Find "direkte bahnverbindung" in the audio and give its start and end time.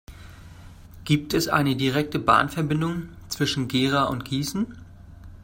1.75-3.09